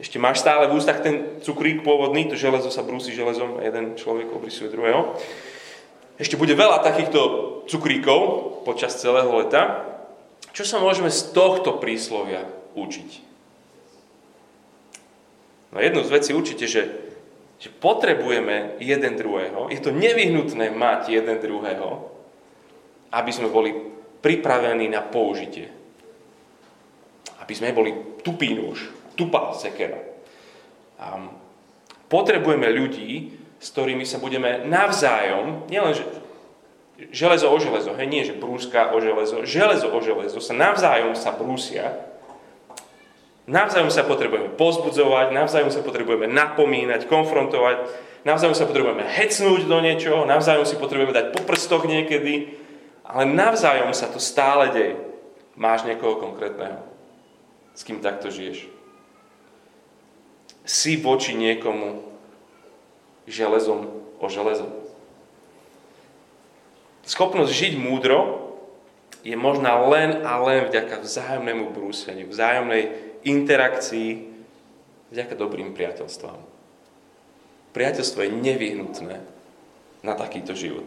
Ešte 0.00 0.16
máš 0.16 0.40
stále 0.40 0.64
v 0.64 0.80
ústach 0.80 1.04
ten 1.04 1.44
cukrík 1.44 1.84
pôvodný, 1.84 2.24
to 2.24 2.36
železo 2.36 2.72
sa 2.72 2.80
brúsi 2.80 3.12
železom 3.12 3.60
a 3.60 3.68
jeden 3.68 4.00
človek 4.00 4.32
obrysuje 4.32 4.72
druhého. 4.72 5.12
ešte 6.16 6.40
bude 6.40 6.56
veľa 6.56 6.80
takýchto 6.80 7.20
cukríkov 7.68 8.20
počas 8.64 8.96
celého 8.96 9.28
leta. 9.36 9.84
Čo 10.56 10.64
sa 10.64 10.80
môžeme 10.80 11.12
z 11.12 11.36
tohto 11.36 11.76
príslovia 11.76 12.48
učiť? 12.72 13.10
No 15.70 15.78
jednu 15.84 16.00
z 16.00 16.10
vecí 16.10 16.30
určite, 16.32 16.64
že, 16.64 17.09
že 17.60 17.68
potrebujeme 17.68 18.80
jeden 18.80 19.20
druhého. 19.20 19.68
Je 19.68 19.84
to 19.84 19.92
nevyhnutné 19.92 20.72
mať 20.72 21.12
jeden 21.12 21.36
druhého, 21.36 22.08
aby 23.12 23.30
sme 23.30 23.52
boli 23.52 23.76
pripravení 24.24 24.88
na 24.88 25.04
použitie. 25.04 25.68
Aby 27.44 27.52
sme 27.52 27.76
boli 27.76 27.92
tupý 28.24 28.56
nôž, 28.56 28.88
tupá 29.12 29.52
sekera. 29.52 30.00
Um, 30.96 31.36
potrebujeme 32.08 32.72
ľudí, 32.72 33.36
s 33.60 33.68
ktorými 33.76 34.08
sa 34.08 34.16
budeme 34.16 34.64
navzájom, 34.64 35.68
nielen 35.68 35.92
že 35.92 36.04
železo 37.12 37.48
o 37.48 37.56
železo, 37.60 37.96
hej, 37.96 38.08
nie 38.08 38.24
že 38.24 38.36
brúska 38.36 38.92
o 38.92 39.00
železo, 39.00 39.44
železo 39.44 39.88
o 39.88 40.00
železo 40.00 40.40
sa 40.40 40.52
navzájom 40.52 41.16
sa 41.16 41.32
brúsia, 41.32 42.09
navzájom 43.50 43.90
sa 43.90 44.06
potrebujeme 44.06 44.54
pozbudzovať, 44.54 45.34
navzájom 45.34 45.74
sa 45.74 45.82
potrebujeme 45.82 46.30
napomínať, 46.30 47.10
konfrontovať, 47.10 47.90
navzájom 48.22 48.54
sa 48.54 48.70
potrebujeme 48.70 49.02
hecnúť 49.02 49.66
do 49.66 49.78
niečoho, 49.82 50.22
navzájom 50.22 50.62
si 50.62 50.78
potrebujeme 50.78 51.10
dať 51.10 51.26
po 51.34 51.42
prstoch 51.42 51.82
niekedy, 51.82 52.54
ale 53.02 53.26
navzájom 53.26 53.90
sa 53.90 54.06
to 54.06 54.22
stále 54.22 54.70
deje. 54.70 54.94
Máš 55.58 55.82
niekoho 55.82 56.22
konkrétneho, 56.22 56.78
s 57.74 57.82
kým 57.82 57.98
takto 57.98 58.30
žiješ. 58.30 58.70
Si 60.62 60.94
voči 61.02 61.34
niekomu 61.34 62.06
železom 63.26 63.90
o 64.22 64.26
železo. 64.30 64.70
Schopnosť 67.02 67.50
žiť 67.50 67.74
múdro 67.82 68.46
je 69.26 69.34
možná 69.34 69.82
len 69.90 70.22
a 70.22 70.38
len 70.38 70.70
vďaka 70.70 71.02
vzájomnému 71.02 71.74
brúseniu, 71.74 72.30
vzájomnej 72.30 73.09
interakcii, 73.24 74.10
vďaka 75.10 75.34
dobrým 75.36 75.74
priateľstvám. 75.76 76.40
Priateľstvo 77.70 78.20
je 78.26 78.30
nevyhnutné 78.34 79.16
na 80.02 80.14
takýto 80.16 80.56
život. 80.56 80.86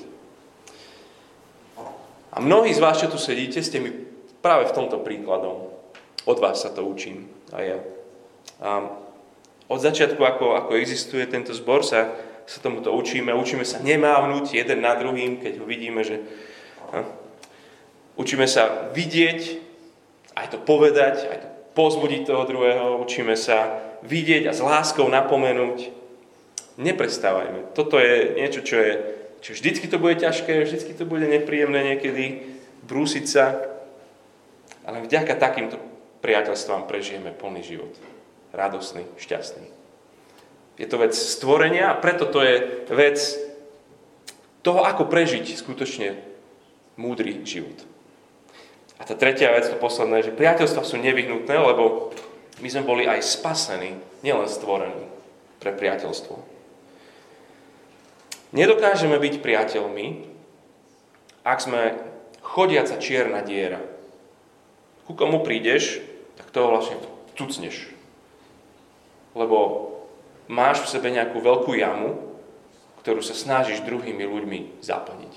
A 2.34 2.42
mnohí 2.42 2.74
z 2.74 2.82
vás, 2.82 2.98
čo 2.98 3.08
tu 3.08 3.22
sedíte, 3.22 3.62
ste 3.62 3.78
mi 3.78 3.94
práve 4.42 4.68
v 4.68 4.76
tomto 4.76 5.00
príkladom. 5.06 5.70
Od 6.26 6.38
vás 6.40 6.66
sa 6.66 6.74
to 6.74 6.82
učím 6.82 7.30
a 7.54 7.58
ja. 7.62 7.80
A 8.64 8.90
od 9.70 9.80
začiatku, 9.80 10.20
ako, 10.20 10.58
ako 10.58 10.72
existuje 10.76 11.24
tento 11.30 11.54
zbor, 11.54 11.86
sa 11.86 12.12
sa 12.46 12.60
tomuto 12.60 12.92
učíme. 12.92 13.32
Učíme 13.32 13.64
sa 13.64 13.80
nemávnuť 13.80 14.54
jeden 14.54 14.84
na 14.84 14.94
druhým, 14.96 15.40
keď 15.40 15.64
ho 15.64 15.66
vidíme, 15.66 16.04
že... 16.04 16.20
Ha? 16.92 17.02
Učíme 18.20 18.46
sa 18.46 18.94
vidieť, 18.94 19.42
aj 20.38 20.48
to 20.54 20.58
povedať, 20.62 21.16
aj 21.34 21.38
to 21.40 21.50
pozbudiť 21.74 22.30
toho 22.30 22.46
druhého. 22.46 23.02
Učíme 23.02 23.38
sa 23.38 23.82
vidieť 24.06 24.50
a 24.50 24.54
s 24.54 24.62
láskou 24.62 25.10
napomenúť. 25.10 25.90
Neprestávajme. 26.78 27.74
Toto 27.78 28.02
je 28.02 28.38
niečo, 28.38 28.62
čo 28.66 28.78
je... 28.82 28.94
Čo 29.44 29.60
vždycky 29.60 29.92
to 29.92 30.00
bude 30.00 30.24
ťažké, 30.24 30.64
vždycky 30.64 30.96
to 30.96 31.04
bude 31.04 31.28
nepríjemné 31.28 31.84
niekedy, 31.84 32.56
brúsiť 32.88 33.26
sa. 33.28 33.60
Ale 34.88 35.04
vďaka 35.04 35.36
takýmto 35.36 35.76
priateľstvám 36.24 36.88
prežijeme 36.88 37.36
plný 37.36 37.60
život. 37.60 37.92
Radosný, 38.56 39.04
šťastný. 39.20 39.68
Je 40.80 40.88
to 40.88 40.96
vec 40.96 41.12
stvorenia 41.12 41.92
a 41.92 42.00
preto 42.00 42.26
to 42.32 42.40
je 42.40 42.88
vec 42.96 43.20
toho, 44.64 44.88
ako 44.88 45.12
prežiť 45.12 45.60
skutočne 45.60 46.16
múdry 46.96 47.44
život. 47.44 47.76
A 49.00 49.04
tá 49.06 49.18
tretia 49.18 49.52
vec, 49.52 49.68
to 49.68 49.78
posledné, 49.80 50.22
že 50.26 50.36
priateľstva 50.36 50.86
sú 50.86 51.02
nevyhnutné, 51.02 51.56
lebo 51.56 52.14
my 52.62 52.68
sme 52.70 52.86
boli 52.86 53.04
aj 53.10 53.26
spasení, 53.26 53.98
nielen 54.22 54.46
stvorení 54.46 55.10
pre 55.58 55.74
priateľstvo. 55.74 56.36
Nedokážeme 58.54 59.18
byť 59.18 59.34
priateľmi, 59.42 60.08
ak 61.42 61.58
sme 61.58 61.82
chodiaca 62.46 63.02
čierna 63.02 63.42
diera. 63.42 63.82
Ku 65.10 65.18
komu 65.18 65.42
prídeš, 65.42 66.00
tak 66.38 66.54
toho 66.54 66.78
vlastne 66.78 67.02
tucneš. 67.34 67.90
Lebo 69.34 69.90
máš 70.46 70.86
v 70.86 70.92
sebe 70.94 71.10
nejakú 71.10 71.42
veľkú 71.42 71.74
jamu, 71.74 72.38
ktorú 73.02 73.26
sa 73.26 73.36
snažíš 73.36 73.84
druhými 73.84 74.24
ľuďmi 74.24 74.60
zaplniť. 74.86 75.34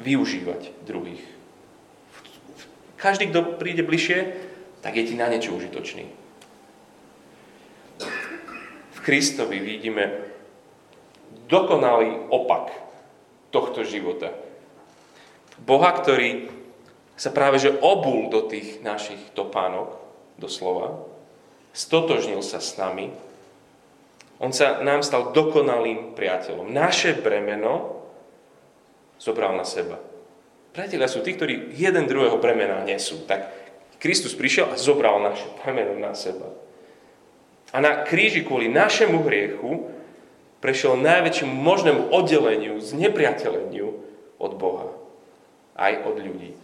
Využívať 0.00 0.72
druhých. 0.82 1.33
Každý, 3.04 3.28
kto 3.28 3.60
príde 3.60 3.84
bližšie, 3.84 4.32
tak 4.80 4.96
je 4.96 5.04
ti 5.04 5.12
na 5.12 5.28
niečo 5.28 5.52
užitočný. 5.52 6.08
V 8.96 8.98
Kristovi 9.04 9.60
vidíme 9.60 10.24
dokonalý 11.44 12.32
opak 12.32 12.72
tohto 13.52 13.84
života. 13.84 14.32
Boha, 15.60 15.92
ktorý 15.92 16.48
sa 17.20 17.28
práve 17.28 17.60
že 17.60 17.76
obul 17.76 18.32
do 18.32 18.48
tých 18.48 18.80
našich 18.80 19.20
topánok, 19.36 20.00
doslova, 20.40 21.04
stotožnil 21.76 22.40
sa 22.40 22.56
s 22.56 22.80
nami, 22.80 23.12
on 24.40 24.56
sa 24.56 24.80
nám 24.80 25.04
stal 25.04 25.36
dokonalým 25.36 26.16
priateľom. 26.16 26.72
Naše 26.72 27.20
bremeno 27.20 28.00
zobral 29.20 29.52
na 29.60 29.68
seba. 29.68 30.13
Priatelia 30.74 31.06
sú 31.06 31.22
tí, 31.22 31.38
ktorí 31.38 31.70
jeden 31.78 32.10
druhého 32.10 32.34
bremena 32.42 32.82
nesú. 32.82 33.22
Tak 33.30 33.46
Kristus 34.02 34.34
prišiel 34.34 34.74
a 34.74 34.76
zobral 34.76 35.22
naše 35.22 35.46
bremeno 35.62 35.94
na 35.94 36.18
seba. 36.18 36.50
A 37.70 37.78
na 37.78 38.02
kríži 38.02 38.42
kvôli 38.42 38.66
našemu 38.66 39.22
hriechu 39.22 39.86
prešiel 40.58 40.98
najväčšiemu 40.98 41.54
možnému 41.54 42.02
oddeleniu, 42.10 42.82
znepriateľeniu 42.82 43.86
od 44.42 44.52
Boha. 44.58 44.90
Aj 45.78 45.94
od 46.02 46.18
ľudí. 46.18 46.58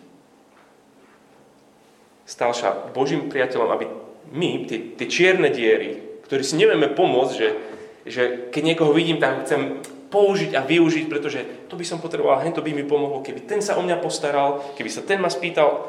Stal 2.27 2.51
sa 2.51 2.90
Božím 2.90 3.31
priateľom, 3.31 3.70
aby 3.70 3.87
my, 4.35 4.66
tie, 4.66 4.94
tie 4.99 5.07
čierne 5.07 5.55
diery, 5.55 6.23
ktoré 6.27 6.42
si 6.42 6.59
nevieme 6.59 6.90
pomôcť, 6.90 7.35
že, 7.35 7.49
že 8.07 8.23
keď 8.51 8.62
niekoho 8.75 8.90
vidím, 8.90 9.23
tak 9.23 9.46
chcem 9.46 9.83
použiť 10.11 10.59
a 10.59 10.66
využiť, 10.66 11.07
pretože 11.07 11.40
to 11.70 11.79
by 11.79 11.87
som 11.87 12.03
potreboval, 12.03 12.42
hen 12.42 12.53
to 12.53 12.66
by 12.66 12.75
mi 12.75 12.83
pomohlo, 12.83 13.23
keby 13.23 13.46
ten 13.46 13.62
sa 13.62 13.79
o 13.79 13.83
mňa 13.87 14.03
postaral, 14.03 14.75
keby 14.75 14.90
sa 14.90 15.07
ten 15.07 15.23
ma 15.23 15.31
spýtal. 15.31 15.88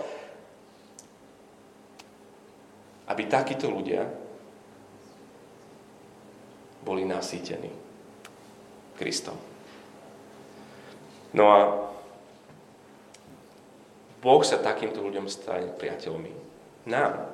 Aby 3.09 3.27
takíto 3.27 3.67
ľudia 3.67 4.07
boli 6.85 7.03
nasýtení 7.03 7.73
Kristom. 8.95 9.35
No 11.33 11.45
a 11.49 11.59
Boh 14.21 14.41
sa 14.45 14.61
takýmto 14.61 15.01
ľuďom 15.01 15.25
stane 15.25 15.73
priateľmi. 15.73 16.31
Nám. 16.85 17.25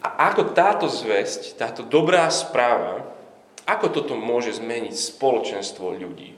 A 0.00 0.08
ako 0.32 0.52
táto 0.56 0.88
zväzť, 0.88 1.56
táto 1.56 1.84
dobrá 1.84 2.28
správa, 2.28 3.19
ako 3.70 3.86
toto 3.94 4.14
môže 4.18 4.58
zmeniť 4.58 4.94
spoločenstvo 4.94 5.94
ľudí? 5.94 6.34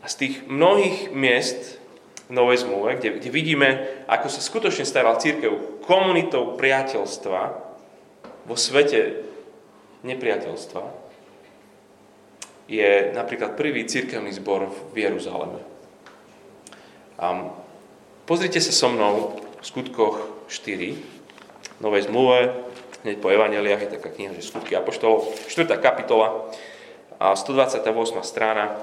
A 0.00 0.06
z 0.08 0.14
tých 0.20 0.34
mnohých 0.44 1.12
miest 1.12 1.80
v 2.28 2.32
Novej 2.32 2.64
zmluve, 2.64 2.96
kde, 2.96 3.20
kde 3.20 3.30
vidíme, 3.32 3.68
ako 4.08 4.28
sa 4.32 4.40
skutočne 4.40 4.88
stáva 4.88 5.20
církev 5.20 5.80
komunitou 5.84 6.56
priateľstva 6.56 7.40
vo 8.44 8.56
svete 8.56 9.24
nepriateľstva, 10.04 11.04
je 12.64 13.12
napríklad 13.12 13.60
prvý 13.60 13.84
církevný 13.84 14.32
zbor 14.32 14.72
v 14.92 14.96
Jeruzaleme. 15.08 15.60
Um, 17.20 17.52
pozrite 18.24 18.60
sa 18.60 18.72
so 18.72 18.88
mnou 18.88 19.36
v 19.60 19.64
skutkoch 19.64 20.48
4, 20.48 20.96
Novej 21.80 22.08
zmluve, 22.08 22.52
hneď 23.04 23.20
po 23.20 23.28
Evangeliách 23.28 23.84
je 23.84 23.94
taká 24.00 24.08
kniha, 24.08 24.32
že 24.32 24.48
skutky 24.48 24.72
Apoštolov, 24.72 25.28
4. 25.46 25.68
kapitola, 25.76 26.48
a 27.20 27.36
128. 27.36 27.84
strana. 28.26 28.74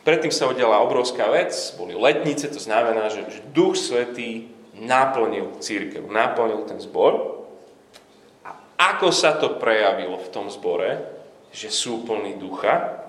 Predtým 0.00 0.32
sa 0.32 0.48
udiala 0.48 0.80
obrovská 0.80 1.28
vec, 1.28 1.52
boli 1.76 1.92
letnice, 1.92 2.48
to 2.48 2.56
znamená, 2.56 3.12
že, 3.12 3.26
že 3.28 3.40
Duch 3.52 3.76
Svetý 3.76 4.48
naplnil 4.72 5.60
církev, 5.60 6.08
naplnil 6.08 6.64
ten 6.64 6.80
zbor. 6.80 7.44
A 8.46 8.56
ako 8.80 9.12
sa 9.12 9.36
to 9.36 9.60
prejavilo 9.60 10.16
v 10.16 10.32
tom 10.32 10.48
zbore, 10.48 11.04
že 11.52 11.68
sú 11.68 12.06
plní 12.08 12.40
ducha, 12.40 13.04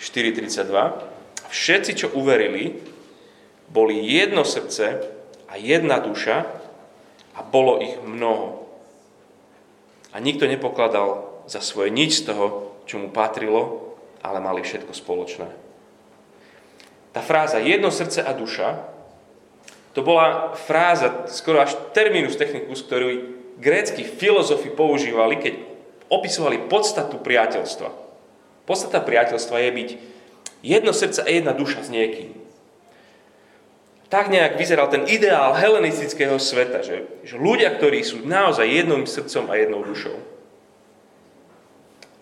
4.32, 0.00 1.52
všetci, 1.52 1.92
čo 1.94 2.06
uverili, 2.16 2.80
boli 3.68 4.00
jedno 4.08 4.44
srdce 4.44 5.15
a 5.46 5.58
jedna 5.58 6.02
duša 6.02 6.46
a 7.36 7.40
bolo 7.44 7.78
ich 7.82 7.94
mnoho. 8.02 8.66
A 10.14 10.18
nikto 10.18 10.48
nepokladal 10.48 11.28
za 11.46 11.60
svoje 11.60 11.92
nič 11.92 12.24
z 12.24 12.32
toho, 12.32 12.74
čo 12.88 12.98
mu 12.98 13.12
patrilo, 13.12 13.94
ale 14.24 14.42
mali 14.42 14.64
všetko 14.64 14.90
spoločné. 14.90 15.48
Tá 17.12 17.20
fráza 17.24 17.60
jedno 17.60 17.88
srdce 17.88 18.24
a 18.24 18.32
duša, 18.36 18.96
to 19.96 20.04
bola 20.04 20.52
fráza, 20.52 21.24
skoro 21.32 21.64
až 21.64 21.72
terminus 21.96 22.36
technicus, 22.36 22.84
ktorý 22.84 23.32
grécky 23.56 24.04
filozofi 24.04 24.68
používali, 24.68 25.40
keď 25.40 25.54
opisovali 26.12 26.68
podstatu 26.68 27.16
priateľstva. 27.16 27.88
Podstata 28.68 29.00
priateľstva 29.00 29.56
je 29.56 29.70
byť 29.72 29.88
jedno 30.60 30.92
srdce 30.92 31.24
a 31.24 31.28
jedna 31.32 31.56
duša 31.56 31.86
s 31.86 31.88
niekým. 31.88 32.45
Tak 34.06 34.30
nejak 34.30 34.54
vyzeral 34.54 34.86
ten 34.86 35.02
ideál 35.10 35.50
helenistického 35.58 36.38
sveta, 36.38 36.82
že, 36.86 37.10
že 37.26 37.34
ľudia, 37.34 37.74
ktorí 37.74 38.06
sú 38.06 38.22
naozaj 38.22 38.62
jedným 38.62 39.02
srdcom 39.02 39.50
a 39.50 39.58
jednou 39.58 39.82
dušou. 39.82 40.14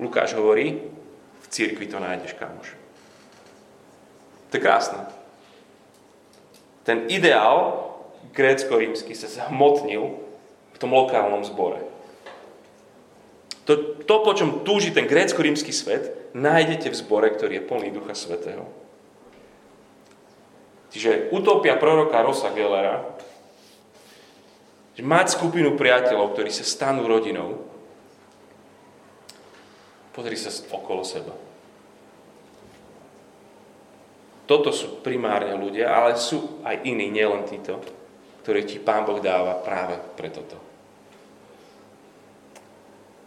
Lukáš 0.01 0.33
hovorí, 0.33 0.81
v 1.45 1.47
cirkvi 1.53 1.85
to 1.87 2.01
nájdeš, 2.01 2.35
kamoš. 2.41 2.73
To 4.49 4.53
je 4.57 4.65
krásne. 4.65 5.05
Ten 6.89 7.05
ideál 7.13 7.85
grécko-rímsky 8.33 9.13
sa 9.13 9.29
zhmotnil 9.29 10.21
v 10.73 10.79
tom 10.81 10.91
lokálnom 10.93 11.45
zbore. 11.45 11.85
To, 13.65 13.97
to, 14.05 14.15
po 14.21 14.33
čom 14.37 14.65
túži 14.65 14.93
ten 14.93 15.09
grécko-rímsky 15.09 15.73
svet, 15.73 16.33
nájdete 16.37 16.93
v 16.93 17.01
zbore, 17.01 17.33
ktorý 17.33 17.61
je 17.61 17.67
plný 17.69 17.89
Ducha 17.97 18.13
Svetého. 18.13 18.69
Čiže 20.95 21.35
utopia 21.35 21.75
proroka 21.75 22.23
Rosa 22.23 22.55
Gellera, 22.55 23.03
že 24.95 25.03
mať 25.03 25.35
skupinu 25.35 25.75
priateľov, 25.75 26.39
ktorí 26.39 26.55
sa 26.55 26.63
stanú 26.63 27.11
rodinou, 27.11 27.67
pozri 30.15 30.39
sa 30.39 30.55
okolo 30.71 31.03
seba. 31.03 31.35
Toto 34.47 34.71
sú 34.71 35.03
primárne 35.03 35.59
ľudia, 35.59 35.91
ale 35.91 36.15
sú 36.15 36.63
aj 36.63 36.87
iní, 36.87 37.11
nielen 37.11 37.43
títo, 37.43 37.83
ktoré 38.47 38.63
ti 38.63 38.79
Pán 38.79 39.03
Boh 39.03 39.19
dáva 39.19 39.59
práve 39.59 39.99
pre 40.15 40.31
toto. 40.31 40.63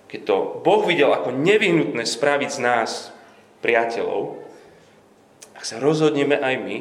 Keď 0.07 0.21
to 0.23 0.63
Boh 0.63 0.87
videl 0.87 1.11
ako 1.11 1.35
nevyhnutné 1.35 2.07
spraviť 2.07 2.49
z 2.53 2.59
nás 2.63 3.11
priateľov, 3.59 4.39
ak 5.51 5.67
sa 5.67 5.83
rozhodneme 5.83 6.39
aj 6.39 6.55
my, 6.63 6.77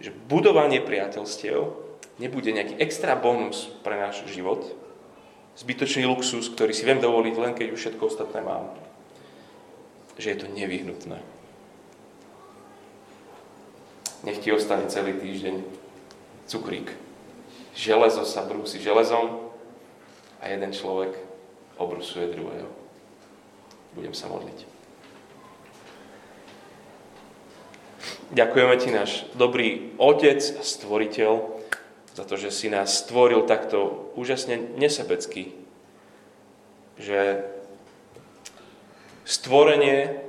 že 0.00 0.10
budovanie 0.32 0.80
priateľstiev 0.80 1.76
nebude 2.16 2.50
nejaký 2.52 2.80
extra 2.80 3.12
bonus 3.16 3.68
pre 3.84 4.00
náš 4.00 4.24
život, 4.28 4.64
zbytočný 5.60 6.08
luxus, 6.08 6.48
ktorý 6.48 6.72
si 6.72 6.88
viem 6.88 7.00
dovoliť 7.00 7.34
len 7.36 7.52
keď 7.52 7.66
už 7.76 7.80
všetko 7.80 8.02
ostatné 8.08 8.40
mám. 8.40 8.72
Že 10.16 10.26
je 10.32 10.38
to 10.40 10.46
nevyhnutné. 10.52 11.18
Nech 14.24 14.40
ti 14.40 14.52
ostane 14.52 14.88
celý 14.92 15.16
týždeň 15.16 15.64
cukrík. 16.44 16.92
Železo 17.72 18.28
sa 18.28 18.44
brúsi 18.44 18.76
železom 18.80 19.52
a 20.40 20.48
jeden 20.52 20.72
človek 20.76 21.16
obrusuje 21.80 22.28
druhého. 22.28 22.68
Budem 23.96 24.12
sa 24.12 24.28
modliť. 24.28 24.79
Ďakujeme 28.30 28.74
Ti, 28.78 28.90
náš 28.94 29.26
dobrý 29.34 29.90
Otec 29.98 30.38
a 30.38 30.62
Stvoriteľ, 30.62 31.50
za 32.14 32.22
to, 32.22 32.38
že 32.38 32.54
si 32.54 32.70
nás 32.70 33.02
stvoril 33.02 33.42
takto 33.42 34.10
úžasne 34.14 34.54
nesebecky. 34.78 35.50
Že 36.94 37.42
stvorenie 39.26 40.22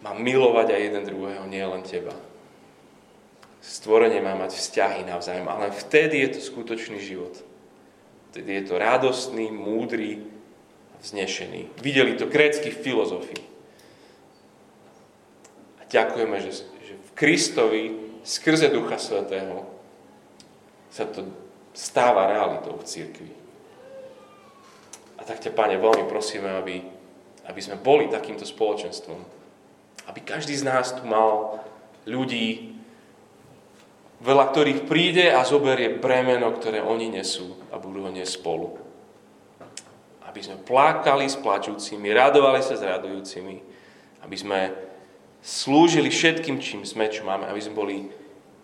má 0.00 0.16
milovať 0.16 0.72
aj 0.72 0.80
jeden 0.80 1.04
druhého, 1.04 1.44
nie 1.44 1.60
len 1.60 1.84
Teba. 1.84 2.16
Stvorenie 3.60 4.24
má 4.24 4.32
mať 4.32 4.56
vzťahy 4.56 5.04
navzájom, 5.04 5.52
ale 5.52 5.68
vtedy 5.68 6.24
je 6.24 6.28
to 6.32 6.40
skutočný 6.40 6.96
život. 6.96 7.36
Vtedy 8.32 8.56
je 8.56 8.72
to 8.72 8.80
radostný, 8.80 9.52
múdry 9.52 10.24
vznešený. 11.04 11.76
Videli 11.84 12.16
to 12.16 12.24
grécky 12.24 12.72
filozofi. 12.72 13.36
Ďakujeme, 15.88 16.36
že, 16.44 16.52
Kristovi 17.18 17.98
skrze 18.22 18.70
Ducha 18.70 18.94
Svetého 18.94 19.66
sa 20.92 21.02
to 21.10 21.26
stáva 21.74 22.30
realitou 22.30 22.78
v 22.78 22.86
církvi. 22.86 23.32
A 25.18 25.26
tak 25.26 25.42
ťa, 25.42 25.50
Pane, 25.50 25.74
veľmi 25.82 26.06
prosíme, 26.06 26.46
aby, 26.46 26.78
aby 27.50 27.60
sme 27.60 27.74
boli 27.74 28.06
takýmto 28.06 28.46
spoločenstvom. 28.46 29.18
Aby 30.06 30.20
každý 30.22 30.54
z 30.54 30.62
nás 30.62 30.94
tu 30.94 31.02
mal 31.02 31.58
ľudí, 32.06 32.78
veľa 34.22 34.54
ktorých 34.54 34.86
príde 34.86 35.34
a 35.34 35.42
zoberie 35.42 35.98
bremeno, 35.98 36.54
ktoré 36.54 36.78
oni 36.78 37.10
nesú 37.10 37.58
a 37.74 37.82
budú 37.82 38.06
ho 38.06 38.10
niesť 38.14 38.38
spolu. 38.38 38.78
Aby 40.22 40.40
sme 40.44 40.62
plákali 40.62 41.26
s 41.26 41.34
plačúcimi, 41.34 42.14
radovali 42.14 42.62
sa 42.62 42.78
s 42.78 42.86
radujúcimi, 42.86 43.56
aby 44.22 44.36
sme 44.38 44.87
slúžili 45.48 46.12
všetkým, 46.12 46.60
čím 46.60 46.84
sme, 46.84 47.08
čo 47.08 47.24
máme, 47.24 47.48
aby 47.48 47.60
sme 47.64 47.72
boli 47.72 47.96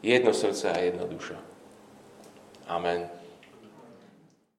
jedno 0.05 0.37
srdce 0.37 0.69
a 0.69 0.77
jedna 0.85 1.09
duša. 1.09 1.41
Amen. 2.69 3.24